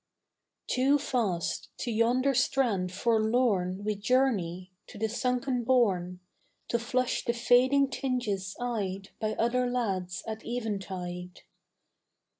[0.65, 6.21] Too fast to yonder strand forlorn We journey, to the sunken bourn,
[6.69, 11.41] To flush the fading tinges eyed By other lads at eventide.